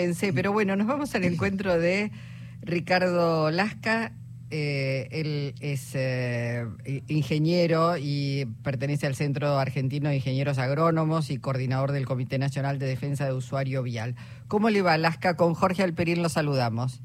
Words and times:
Pensé, 0.00 0.32
pero 0.32 0.52
bueno, 0.52 0.76
nos 0.76 0.86
vamos 0.86 1.12
al 1.16 1.24
encuentro 1.24 1.76
de 1.76 2.12
Ricardo 2.62 3.50
Lasca. 3.50 4.12
Eh, 4.48 5.08
él 5.10 5.54
es 5.60 5.92
eh, 5.96 6.68
ingeniero 7.08 7.96
y 7.98 8.46
pertenece 8.62 9.08
al 9.08 9.16
Centro 9.16 9.58
Argentino 9.58 10.08
de 10.08 10.14
Ingenieros 10.14 10.58
Agrónomos 10.58 11.30
y 11.30 11.38
coordinador 11.38 11.90
del 11.90 12.06
Comité 12.06 12.38
Nacional 12.38 12.78
de 12.78 12.86
Defensa 12.86 13.26
de 13.26 13.32
Usuario 13.32 13.82
Vial. 13.82 14.14
¿Cómo 14.46 14.70
le 14.70 14.82
va, 14.82 14.96
Lasca? 14.98 15.36
Con 15.36 15.54
Jorge 15.54 15.82
Alperín 15.82 16.22
lo 16.22 16.28
saludamos. 16.28 17.02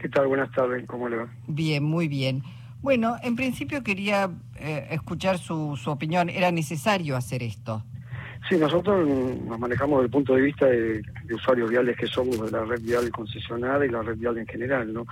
¿Qué 0.00 0.08
tal? 0.08 0.26
Buenas 0.26 0.50
tardes, 0.52 0.86
¿cómo 0.86 1.10
le 1.10 1.18
va? 1.18 1.28
Bien, 1.46 1.84
muy 1.84 2.08
bien. 2.08 2.42
Bueno, 2.80 3.16
en 3.22 3.36
principio 3.36 3.82
quería 3.82 4.30
eh, 4.56 4.86
escuchar 4.92 5.36
su, 5.36 5.76
su 5.76 5.90
opinión. 5.90 6.30
¿Era 6.30 6.50
necesario 6.50 7.18
hacer 7.18 7.42
esto? 7.42 7.84
Sí, 8.50 8.56
nosotros 8.56 9.06
nos 9.06 9.60
manejamos 9.60 9.98
desde 9.98 10.06
el 10.06 10.10
punto 10.10 10.34
de 10.34 10.42
vista 10.42 10.66
de, 10.66 11.00
usuarios 11.32 11.70
viales 11.70 11.96
que 11.96 12.08
somos 12.08 12.36
de 12.40 12.50
la 12.50 12.64
red 12.64 12.80
vial 12.80 13.08
concesionada 13.12 13.86
y 13.86 13.88
la 13.88 14.02
red 14.02 14.16
vial 14.16 14.38
en 14.38 14.46
general, 14.48 14.92
¿no? 14.92 15.06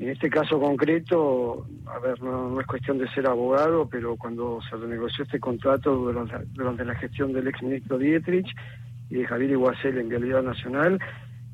En 0.00 0.08
este 0.08 0.28
caso 0.28 0.58
concreto, 0.58 1.64
a 1.86 2.00
ver, 2.00 2.20
no, 2.20 2.60
es 2.60 2.66
cuestión 2.66 2.98
de 2.98 3.08
ser 3.10 3.28
abogado, 3.28 3.88
pero 3.88 4.16
cuando 4.16 4.58
se 4.68 4.74
renegoció 4.74 5.22
este 5.22 5.38
contrato 5.38 5.94
durante, 5.94 6.84
la 6.84 6.96
gestión 6.96 7.32
del 7.32 7.46
ex 7.46 7.62
ministro 7.62 7.98
Dietrich 7.98 8.52
y 9.10 9.14
de 9.14 9.26
Javier 9.26 9.52
Iguacel 9.52 9.98
en 9.98 10.08
Vialidad 10.08 10.42
Nacional, 10.42 10.98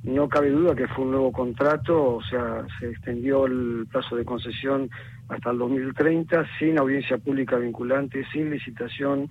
no 0.05 0.31
cabe 0.31 0.49
duda 0.49 0.75
que 0.75 0.89
fue 0.89 1.05
un 1.05 1.11
nuevo 1.11 1.31
contrato, 1.31 2.15
o 2.15 2.23
sea, 2.23 2.65
se 2.81 2.89
extendió 2.89 3.45
el 3.45 3.87
plazo 3.91 4.17
de 4.17 4.25
concesión 4.25 4.89
hasta 5.29 5.51
el 5.51 5.59
2030 5.59 6.47
sin 6.59 6.79
audiencia 6.79 7.19
pública 7.19 7.57
vinculante, 7.57 8.25
sin 8.33 8.49
licitación, 8.49 9.29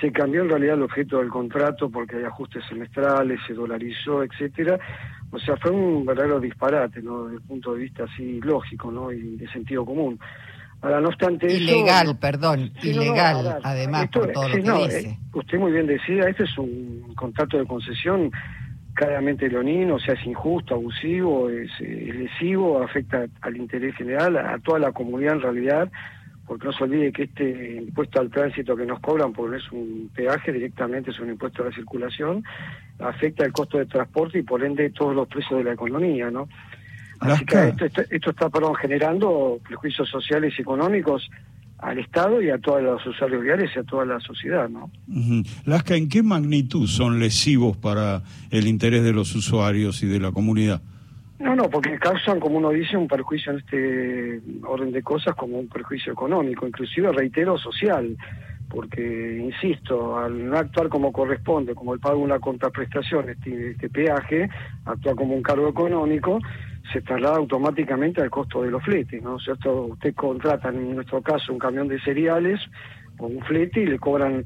se 0.00 0.12
cambió 0.12 0.42
en 0.42 0.50
realidad 0.50 0.74
el 0.74 0.82
objeto 0.82 1.18
del 1.18 1.28
contrato 1.28 1.90
porque 1.90 2.16
hay 2.16 2.24
ajustes 2.24 2.64
semestrales, 2.68 3.40
se 3.46 3.54
dolarizó, 3.54 4.22
etcétera. 4.22 4.78
O 5.30 5.38
sea, 5.38 5.56
fue 5.56 5.70
un 5.70 6.04
verdadero 6.04 6.38
disparate, 6.38 7.02
¿no? 7.02 7.24
Desde 7.24 7.36
el 7.36 7.42
punto 7.42 7.74
de 7.74 7.82
vista 7.82 8.04
así 8.04 8.40
lógico, 8.40 8.90
¿no? 8.90 9.12
Y 9.12 9.36
de 9.36 9.48
sentido 9.48 9.84
común. 9.84 10.18
Ahora, 10.82 11.00
no 11.00 11.08
obstante 11.08 11.52
ilegal, 11.52 12.18
perdón, 12.18 12.70
ilegal, 12.82 13.58
además, 13.62 14.08
por 14.08 14.30
todo 14.30 14.48
lo 14.48 14.54
que 14.54 14.60
dice. 14.60 15.08
Eh, 15.08 15.18
usted 15.32 15.58
muy 15.58 15.72
bien 15.72 15.86
decía, 15.86 16.28
este 16.28 16.44
es 16.44 16.58
un 16.58 17.14
contrato 17.16 17.58
de 17.58 17.66
concesión 17.66 18.30
claramente 18.94 19.48
leonino, 19.48 19.96
o 19.96 19.98
sea, 19.98 20.14
es 20.14 20.26
injusto, 20.26 20.74
abusivo, 20.74 21.48
es, 21.50 21.70
es 21.80 22.14
lesivo, 22.14 22.82
afecta 22.82 23.26
al 23.40 23.56
interés 23.56 23.94
general, 23.96 24.36
a 24.36 24.58
toda 24.58 24.78
la 24.78 24.92
comunidad 24.92 25.34
en 25.34 25.42
realidad, 25.42 25.92
porque 26.46 26.66
no 26.66 26.72
se 26.72 26.84
olvide 26.84 27.12
que 27.12 27.24
este 27.24 27.82
impuesto 27.82 28.20
al 28.20 28.30
tránsito 28.30 28.76
que 28.76 28.86
nos 28.86 29.00
cobran, 29.00 29.32
porque 29.32 29.52
no 29.52 29.56
es 29.56 29.72
un 29.72 30.10
peaje, 30.14 30.52
directamente 30.52 31.10
es 31.10 31.18
un 31.18 31.30
impuesto 31.30 31.62
a 31.62 31.66
la 31.66 31.72
circulación, 31.72 32.44
afecta 33.00 33.44
el 33.44 33.52
costo 33.52 33.78
de 33.78 33.86
transporte 33.86 34.38
y 34.38 34.42
por 34.42 34.62
ende 34.62 34.90
todos 34.90 35.14
los 35.14 35.26
precios 35.28 35.58
de 35.58 35.64
la 35.64 35.72
economía, 35.72 36.30
¿no? 36.30 36.48
Así 37.18 37.44
que 37.46 37.74
esto, 38.10 38.30
está 38.30 38.48
perdón, 38.50 38.74
generando 38.76 39.58
prejuicios 39.66 40.08
sociales 40.08 40.54
y 40.58 40.62
económicos 40.62 41.28
al 41.78 41.98
Estado 41.98 42.40
y 42.40 42.50
a 42.50 42.58
todos 42.58 42.82
los 42.82 43.06
usuarios 43.06 43.42
viales 43.42 43.70
y 43.74 43.78
a 43.78 43.82
toda 43.82 44.04
la 44.04 44.20
sociedad, 44.20 44.68
¿no? 44.68 44.90
Lasca, 45.64 45.96
¿en 45.96 46.08
qué 46.08 46.22
magnitud 46.22 46.86
son 46.86 47.18
lesivos 47.18 47.76
para 47.76 48.22
el 48.50 48.66
interés 48.66 49.02
de 49.02 49.12
los 49.12 49.34
usuarios 49.34 50.02
y 50.02 50.06
de 50.06 50.20
la 50.20 50.30
comunidad? 50.30 50.82
No, 51.38 51.54
no, 51.54 51.68
porque 51.68 51.98
causan, 51.98 52.40
como 52.40 52.56
uno 52.56 52.70
dice, 52.70 52.96
un 52.96 53.08
perjuicio 53.08 53.52
en 53.52 53.58
este 53.58 54.40
orden 54.64 54.90
de 54.90 55.02
cosas 55.02 55.34
como 55.34 55.58
un 55.58 55.68
perjuicio 55.68 56.12
económico, 56.12 56.66
inclusive, 56.66 57.12
reitero, 57.12 57.58
social, 57.58 58.16
porque, 58.68 59.38
insisto, 59.38 60.18
al 60.18 60.48
no 60.48 60.56
actuar 60.56 60.88
como 60.88 61.12
corresponde, 61.12 61.74
como 61.74 61.92
el 61.92 62.00
pago 62.00 62.16
de 62.18 62.24
una 62.24 62.40
contraprestación, 62.40 63.28
este, 63.28 63.72
este 63.72 63.88
peaje, 63.90 64.48
actúa 64.86 65.14
como 65.14 65.34
un 65.34 65.42
cargo 65.42 65.68
económico, 65.68 66.38
se 66.92 67.02
traslada 67.02 67.36
automáticamente 67.36 68.22
al 68.22 68.30
costo 68.30 68.62
de 68.62 68.70
los 68.70 68.82
fletes, 68.82 69.22
¿no? 69.22 69.34
O 69.34 69.40
sea, 69.40 69.54
usted 69.54 70.14
contrata, 70.14 70.70
en 70.70 70.94
nuestro 70.94 71.20
caso, 71.20 71.52
un 71.52 71.58
camión 71.58 71.88
de 71.88 72.00
cereales 72.00 72.60
o 73.18 73.26
un 73.26 73.42
flete 73.42 73.82
y 73.82 73.86
le 73.86 73.98
cobran 73.98 74.44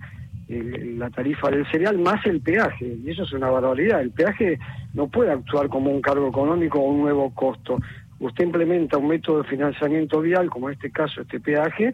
la 0.51 1.11
tarifa 1.11 1.51
del 1.51 1.67
cereal 1.71 1.99
más 1.99 2.25
el 2.27 2.41
peaje, 2.41 2.97
y 3.05 3.11
eso 3.11 3.23
es 3.23 3.33
una 3.33 3.51
barbaridad. 3.51 4.01
El 4.01 4.11
peaje 4.11 4.59
no 4.95 5.09
puede 5.09 5.31
actuar 5.31 5.69
como 5.69 5.91
un 5.91 6.01
cargo 6.01 6.29
económico 6.29 6.81
o 6.81 6.91
un 6.91 7.03
nuevo 7.03 7.33
costo. 7.35 7.79
Usted 8.19 8.45
implementa 8.45 8.99
un 8.99 9.09
método 9.09 9.43
de 9.43 9.49
financiamiento 9.49 10.21
vial, 10.21 10.51
como 10.51 10.69
en 10.69 10.75
este 10.75 10.91
caso 10.91 11.23
este 11.23 11.41
peaje, 11.41 11.93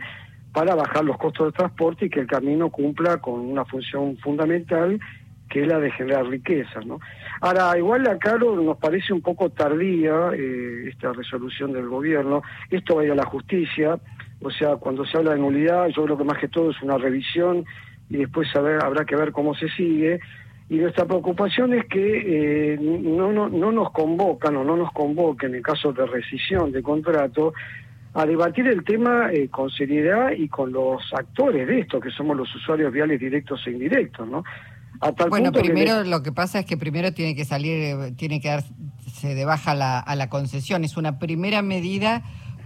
para 0.52 0.74
bajar 0.74 1.04
los 1.04 1.18
costos 1.18 1.48
de 1.48 1.52
transporte 1.52 2.06
y 2.06 2.10
que 2.10 2.20
el 2.20 2.26
camino 2.26 2.70
cumpla 2.70 3.18
con 3.18 3.40
una 3.40 3.64
función 3.66 4.16
fundamental 4.18 4.98
que 5.48 5.62
es 5.62 5.68
la 5.68 5.78
de 5.78 5.90
generar 5.92 6.26
riqueza. 6.26 6.80
¿no? 6.84 6.98
Ahora, 7.40 7.76
igual 7.78 8.06
a 8.08 8.18
Caro 8.18 8.56
nos 8.56 8.78
parece 8.78 9.12
un 9.12 9.20
poco 9.20 9.50
tardía 9.50 10.30
eh, 10.34 10.88
esta 10.88 11.12
resolución 11.12 11.72
del 11.72 11.88
gobierno. 11.88 12.42
Esto 12.70 12.96
va 12.96 13.02
a 13.02 13.04
ir 13.04 13.12
a 13.12 13.16
la 13.16 13.26
justicia, 13.26 13.98
o 14.40 14.50
sea, 14.50 14.76
cuando 14.76 15.04
se 15.04 15.16
habla 15.16 15.32
de 15.32 15.38
nulidad, 15.38 15.88
yo 15.88 16.04
creo 16.04 16.18
que 16.18 16.24
más 16.24 16.38
que 16.38 16.48
todo 16.48 16.70
es 16.70 16.82
una 16.82 16.98
revisión 16.98 17.64
y 18.08 18.18
después 18.18 18.48
habrá 18.54 19.04
que 19.04 19.16
ver 19.16 19.32
cómo 19.32 19.54
se 19.54 19.68
sigue. 19.70 20.20
Y 20.68 20.76
nuestra 20.78 21.04
preocupación 21.04 21.74
es 21.74 21.86
que 21.86 22.74
eh, 22.74 22.78
no, 22.80 23.32
no, 23.32 23.48
no 23.48 23.72
nos 23.72 23.92
convocan 23.92 24.56
o 24.56 24.64
no 24.64 24.76
nos 24.76 24.92
convoquen 24.92 25.54
en 25.54 25.62
caso 25.62 25.92
de 25.92 26.06
rescisión 26.06 26.72
de 26.72 26.82
contrato 26.82 27.54
a 28.14 28.26
debatir 28.26 28.66
el 28.66 28.82
tema 28.82 29.30
eh, 29.30 29.48
con 29.48 29.70
seriedad 29.70 30.32
y 30.32 30.48
con 30.48 30.72
los 30.72 31.02
actores 31.12 31.68
de 31.68 31.80
esto, 31.80 32.00
que 32.00 32.10
somos 32.10 32.36
los 32.36 32.52
usuarios 32.54 32.92
viales 32.92 33.20
directos 33.20 33.62
e 33.66 33.70
indirectos, 33.70 34.26
¿no? 34.26 34.42
bueno, 35.28 35.52
primero 35.52 36.04
lo 36.04 36.22
que 36.22 36.32
pasa 36.32 36.60
es 36.60 36.66
que 36.66 36.76
primero 36.76 37.12
tiene 37.12 37.34
que 37.34 37.44
salir, 37.44 37.76
eh, 37.76 38.12
tiene 38.16 38.40
que 38.40 38.48
darse 38.48 39.34
de 39.34 39.44
baja 39.44 39.74
la, 39.74 39.98
a 39.98 40.16
la 40.16 40.30
concesión. 40.30 40.84
Es 40.84 40.96
una 40.96 41.18
primera 41.18 41.60
medida 41.62 42.22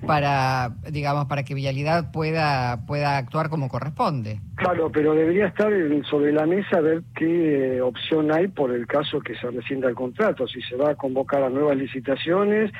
para, 0.06 0.70
digamos, 0.90 1.26
para 1.26 1.44
que 1.44 1.54
Vialidad 1.54 2.10
pueda, 2.12 2.86
pueda 2.86 3.16
actuar 3.16 3.48
como 3.48 3.68
corresponde. 3.68 4.40
Claro, 4.56 4.90
pero 4.90 5.14
debería 5.14 5.46
estar 5.46 5.72
sobre 6.08 6.32
la 6.32 6.46
mesa 6.46 6.80
ver 6.80 7.02
qué 7.14 7.76
eh, 7.76 7.80
opción 7.80 8.32
hay 8.32 8.48
por 8.48 8.72
el 8.72 8.86
caso 8.86 9.20
que 9.20 9.34
se 9.36 9.50
rescinda 9.50 9.88
el 9.88 9.94
contrato, 9.94 10.46
si 10.46 10.60
se 10.62 10.76
va 10.76 10.90
a 10.90 10.94
convocar 10.94 11.42
a 11.42 11.50
nuevas 11.50 11.76
licitaciones, 11.76 12.70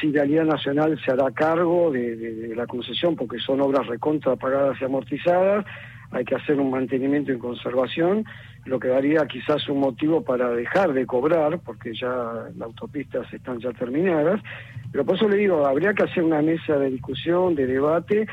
si 0.00 0.08
Vialidad 0.08 0.44
Nacional 0.44 1.00
se 1.04 1.12
hará 1.12 1.30
cargo 1.32 1.90
de, 1.90 2.52
la 2.54 2.66
concesión, 2.66 3.16
porque 3.16 3.38
son 3.38 3.60
obras 3.60 3.86
recontra 3.86 4.36
pagadas 4.36 4.80
y 4.80 4.84
amortizadas, 4.84 5.64
hay 6.10 6.24
que 6.24 6.34
hacer 6.34 6.58
un 6.58 6.70
mantenimiento 6.70 7.32
y 7.32 7.38
conservación, 7.38 8.24
lo 8.64 8.78
que 8.78 8.88
daría 8.88 9.26
quizás 9.26 9.68
un 9.68 9.80
motivo 9.80 10.22
para 10.22 10.50
dejar 10.50 10.92
de 10.92 11.06
cobrar, 11.06 11.58
porque 11.60 11.94
ya 11.94 12.08
las 12.56 12.62
autopistas 12.62 13.32
están 13.32 13.60
ya 13.60 13.72
terminadas, 13.72 14.40
pero 14.90 15.04
por 15.04 15.16
eso 15.16 15.28
le 15.28 15.36
digo, 15.36 15.66
habría 15.66 15.92
que 15.94 16.04
hacer 16.04 16.22
una 16.22 16.42
mesa 16.42 16.78
de 16.78 16.90
discusión, 16.90 17.54
de 17.54 17.66
debate, 17.66 18.26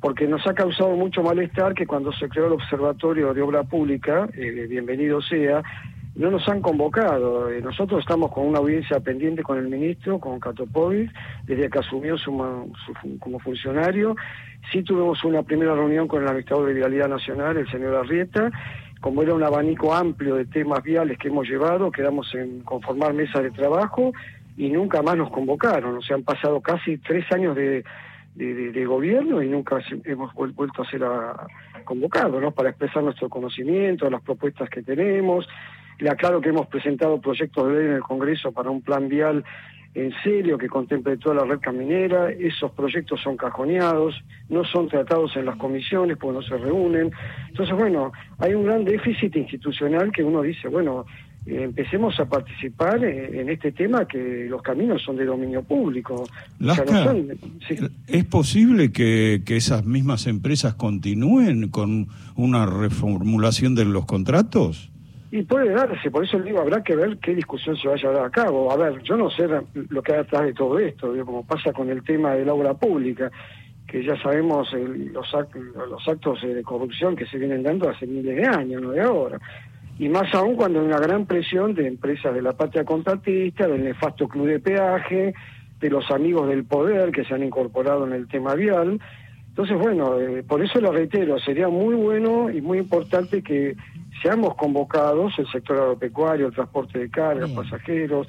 porque 0.00 0.26
nos 0.26 0.46
ha 0.46 0.54
causado 0.54 0.96
mucho 0.96 1.22
malestar 1.22 1.74
que 1.74 1.86
cuando 1.86 2.12
se 2.12 2.28
creó 2.28 2.46
el 2.46 2.54
Observatorio 2.54 3.34
de 3.34 3.42
Obra 3.42 3.64
Pública, 3.64 4.28
eh, 4.32 4.66
bienvenido 4.68 5.20
sea, 5.20 5.62
no 6.20 6.30
nos 6.30 6.46
han 6.50 6.60
convocado. 6.60 7.50
Eh, 7.50 7.62
nosotros 7.62 8.00
estamos 8.00 8.30
con 8.30 8.46
una 8.46 8.58
audiencia 8.58 9.00
pendiente 9.00 9.42
con 9.42 9.56
el 9.56 9.68
ministro, 9.68 10.18
con 10.18 10.38
Catopovic, 10.38 11.10
desde 11.44 11.70
que 11.70 11.78
asumió 11.78 12.18
su, 12.18 12.30
como 13.18 13.38
funcionario. 13.38 14.14
Sí 14.70 14.82
tuvimos 14.82 15.24
una 15.24 15.42
primera 15.42 15.74
reunión 15.74 16.06
con 16.06 16.22
el 16.22 16.28
administrador 16.28 16.68
de 16.68 16.74
Vialidad 16.74 17.08
Nacional, 17.08 17.56
el 17.56 17.70
señor 17.70 17.94
Arrieta. 17.94 18.50
Como 19.00 19.22
era 19.22 19.32
un 19.32 19.42
abanico 19.42 19.94
amplio 19.94 20.34
de 20.34 20.44
temas 20.44 20.82
viales 20.82 21.16
que 21.16 21.28
hemos 21.28 21.48
llevado, 21.48 21.90
quedamos 21.90 22.34
en 22.34 22.60
conformar 22.64 23.14
mesas 23.14 23.42
de 23.42 23.50
trabajo 23.50 24.12
y 24.58 24.68
nunca 24.68 25.00
más 25.00 25.16
nos 25.16 25.30
convocaron. 25.30 25.96
O 25.96 26.02
sea, 26.02 26.16
han 26.16 26.22
pasado 26.22 26.60
casi 26.60 26.98
tres 26.98 27.24
años 27.32 27.56
de, 27.56 27.82
de, 28.34 28.84
gobierno 28.84 29.42
y 29.42 29.48
nunca 29.48 29.78
hemos 30.04 30.34
vuelto 30.34 30.82
a 30.82 30.90
ser 30.90 31.00
convocados, 31.84 32.42
¿no? 32.42 32.50
Para 32.50 32.68
expresar 32.68 33.02
nuestro 33.02 33.30
conocimiento, 33.30 34.10
las 34.10 34.20
propuestas 34.20 34.68
que 34.68 34.82
tenemos. 34.82 35.48
Le 36.00 36.10
aclaro 36.10 36.40
que 36.40 36.48
hemos 36.48 36.66
presentado 36.66 37.20
proyectos 37.20 37.68
de 37.68 37.74
ley 37.74 37.86
en 37.86 37.92
el 37.94 38.02
Congreso 38.02 38.52
para 38.52 38.70
un 38.70 38.82
plan 38.82 39.08
vial 39.08 39.44
en 39.94 40.12
serio 40.22 40.56
que 40.56 40.68
contemple 40.68 41.16
toda 41.16 41.36
la 41.36 41.44
red 41.44 41.58
caminera. 41.60 42.30
Esos 42.30 42.70
proyectos 42.72 43.20
son 43.20 43.36
cajoneados, 43.36 44.14
no 44.48 44.64
son 44.64 44.88
tratados 44.88 45.36
en 45.36 45.46
las 45.46 45.56
comisiones 45.56 46.16
porque 46.16 46.38
no 46.38 46.42
se 46.42 46.56
reúnen. 46.56 47.10
Entonces, 47.48 47.76
bueno, 47.76 48.12
hay 48.38 48.54
un 48.54 48.64
gran 48.64 48.84
déficit 48.84 49.36
institucional 49.36 50.12
que 50.12 50.22
uno 50.22 50.42
dice, 50.42 50.68
bueno, 50.68 51.06
eh, 51.46 51.62
empecemos 51.62 52.20
a 52.20 52.26
participar 52.26 53.02
en, 53.02 53.48
este 53.48 53.72
tema 53.72 54.06
que 54.06 54.46
los 54.48 54.62
caminos 54.62 55.02
son 55.02 55.16
de 55.16 55.24
dominio 55.24 55.62
público. 55.62 56.24
¿Es 58.06 58.24
posible 58.26 58.92
que, 58.92 59.42
que 59.44 59.56
esas 59.56 59.84
mismas 59.84 60.26
empresas 60.26 60.74
continúen 60.74 61.68
con 61.68 62.08
una 62.36 62.66
reformulación 62.66 63.74
de 63.74 63.86
los 63.86 64.06
contratos? 64.06 64.90
Y 65.32 65.42
puede 65.42 65.70
darse, 65.70 66.10
por 66.10 66.24
eso 66.24 66.40
digo, 66.40 66.60
habrá 66.60 66.82
que 66.82 66.96
ver 66.96 67.18
qué 67.18 67.34
discusión 67.34 67.76
se 67.76 67.86
vaya 67.86 68.08
a 68.08 68.12
dar 68.12 68.24
a 68.26 68.30
cabo. 68.30 68.72
A 68.72 68.76
ver, 68.76 69.00
yo 69.02 69.16
no 69.16 69.30
sé 69.30 69.46
lo 69.74 70.02
que 70.02 70.12
hay 70.12 70.20
atrás 70.20 70.42
de 70.42 70.54
todo 70.54 70.78
esto, 70.78 71.14
como 71.24 71.46
pasa 71.46 71.72
con 71.72 71.88
el 71.88 72.02
tema 72.02 72.32
de 72.34 72.44
la 72.44 72.52
obra 72.52 72.74
pública, 72.74 73.30
que 73.86 74.02
ya 74.04 74.20
sabemos 74.20 74.72
los, 74.72 75.32
los 75.88 76.08
actos 76.08 76.42
de 76.42 76.62
corrupción 76.62 77.14
que 77.14 77.26
se 77.26 77.38
vienen 77.38 77.62
dando 77.62 77.88
hace 77.88 78.06
miles 78.06 78.36
de 78.36 78.46
años, 78.46 78.82
no 78.82 78.90
de 78.90 79.02
ahora. 79.02 79.38
y 79.98 80.08
más 80.08 80.34
aún 80.34 80.56
cuando 80.56 80.80
hay 80.80 80.86
una 80.86 80.98
gran 80.98 81.26
presión 81.26 81.74
de 81.74 81.86
empresas 81.86 82.34
de 82.34 82.42
la 82.42 82.52
patria 82.52 82.84
contratista, 82.84 83.68
del 83.68 83.84
nefasto 83.84 84.26
club 84.26 84.46
de 84.46 84.58
peaje, 84.58 85.34
de 85.80 85.90
los 85.90 86.10
amigos 86.10 86.48
del 86.48 86.64
poder 86.64 87.12
que 87.12 87.24
se 87.24 87.34
han 87.34 87.42
incorporado 87.42 88.06
en 88.06 88.12
el 88.14 88.28
tema 88.28 88.54
vial. 88.54 89.00
Entonces, 89.50 89.78
bueno, 89.78 90.18
eh, 90.18 90.42
por 90.42 90.62
eso 90.62 90.80
lo 90.80 90.92
reitero, 90.92 91.38
sería 91.38 91.68
muy 91.68 91.94
bueno 91.94 92.50
y 92.50 92.60
muy 92.60 92.78
importante 92.78 93.42
que 93.42 93.76
seamos 94.22 94.54
convocados, 94.54 95.38
el 95.38 95.46
sector 95.48 95.76
agropecuario, 95.76 96.46
el 96.46 96.54
transporte 96.54 96.98
de 96.98 97.10
cargas, 97.10 97.50
pasajeros, 97.50 98.26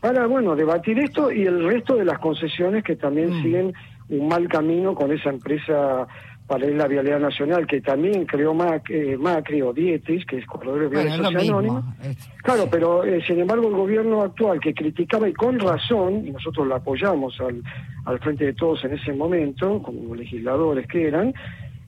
para, 0.00 0.26
bueno, 0.26 0.56
debatir 0.56 0.98
esto 0.98 1.30
y 1.30 1.42
el 1.42 1.64
resto 1.64 1.96
de 1.96 2.04
las 2.04 2.18
concesiones 2.18 2.82
que 2.82 2.96
también 2.96 3.30
mm. 3.30 3.42
siguen 3.42 3.74
un 4.08 4.28
mal 4.28 4.48
camino 4.48 4.94
con 4.94 5.12
esa 5.12 5.30
empresa 5.30 6.06
para 6.52 6.66
la 6.68 6.86
Vialidad 6.86 7.18
Nacional, 7.18 7.66
que 7.66 7.80
también 7.80 8.26
creó 8.26 8.54
eh, 8.90 9.16
Macri 9.16 9.62
o 9.62 9.72
Dietis, 9.72 10.26
que 10.26 10.36
es 10.36 10.44
Corredores 10.44 10.90
Viales 10.90 11.50
bueno, 11.50 11.94
Claro, 12.42 12.68
pero 12.70 13.04
eh, 13.04 13.24
sin 13.26 13.40
embargo 13.40 13.68
el 13.68 13.74
gobierno 13.74 14.20
actual 14.20 14.60
que 14.60 14.74
criticaba 14.74 15.26
y 15.26 15.32
con 15.32 15.58
razón, 15.58 16.26
y 16.26 16.30
nosotros 16.30 16.66
lo 16.66 16.74
apoyamos 16.74 17.40
al, 17.40 17.62
al 18.04 18.18
frente 18.18 18.44
de 18.44 18.52
todos 18.52 18.84
en 18.84 18.92
ese 18.92 19.14
momento, 19.14 19.80
como 19.82 20.14
legisladores 20.14 20.86
que 20.88 21.08
eran, 21.08 21.32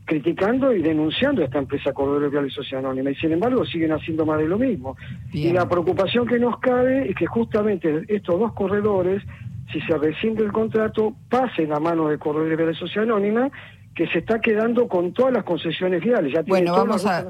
criticando 0.06 0.72
y 0.72 0.80
denunciando 0.80 1.42
a 1.42 1.44
esta 1.44 1.58
empresa 1.58 1.92
Corredores 1.92 2.30
Viales 2.30 2.54
Sociedad 2.54 2.82
Anónima, 2.86 3.10
y 3.10 3.16
sin 3.16 3.32
embargo 3.32 3.66
siguen 3.66 3.92
haciendo 3.92 4.24
más 4.24 4.38
de 4.38 4.48
lo 4.48 4.58
mismo. 4.58 4.96
Y 5.30 5.52
la 5.52 5.68
preocupación 5.68 6.26
que 6.26 6.38
nos 6.38 6.58
cabe 6.60 7.10
es 7.10 7.14
que 7.16 7.26
justamente 7.26 8.04
estos 8.08 8.40
dos 8.40 8.54
corredores, 8.54 9.22
si 9.70 9.82
se 9.82 9.98
rescinde 9.98 10.42
el 10.42 10.52
contrato, 10.52 11.14
pasen 11.28 11.70
a 11.74 11.80
manos 11.80 12.08
de 12.08 12.16
Corredores 12.16 12.56
Viales 12.56 12.78
Sociedad 12.78 13.04
Anónima 13.04 13.50
que 13.94 14.08
se 14.08 14.18
está 14.18 14.40
quedando 14.40 14.88
con 14.88 15.12
todas 15.12 15.32
las 15.32 15.44
concesiones 15.44 16.02
viales. 16.02 16.32
Ya 16.32 16.42
bueno, 16.42 16.72
vamos 16.72 17.06
a... 17.06 17.26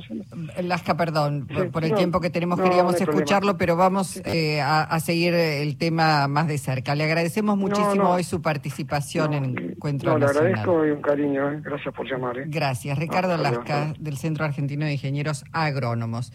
Lasca, 0.62 0.96
perdón, 0.96 1.46
por, 1.72 1.84
el 1.84 1.94
tiempo 1.94 2.20
que 2.20 2.30
tenemos 2.30 2.60
queríamos 2.60 2.98
escucharlo, 3.00 3.58
pero 3.58 3.76
vamos 3.76 4.20
eh, 4.24 4.60
a, 4.62 4.98
seguir 5.00 5.34
el 5.34 5.76
tema 5.76 6.26
más 6.28 6.48
de 6.48 6.56
cerca. 6.58 6.94
Le 6.94 7.04
agradecemos 7.04 7.58
muchísimo 7.58 8.10
hoy 8.10 8.24
su 8.24 8.40
participación 8.40 9.34
en 9.34 9.44
Encuentro 9.58 10.12
No, 10.12 10.18
le 10.18 10.26
agradezco 10.26 10.86
y 10.86 10.90
un 10.90 11.02
cariño. 11.02 11.52
Eh. 11.52 11.60
Gracias 11.62 11.94
por 11.94 12.10
llamar. 12.10 12.38
Eh. 12.38 12.44
Gracias. 12.46 12.98
Ricardo 12.98 13.36
Lasca, 13.36 13.92
del 13.98 14.16
Centro 14.16 14.44
Argentino 14.44 14.86
de 14.86 14.92
Ingenieros 14.92 15.44
Agrónomos. 15.52 16.32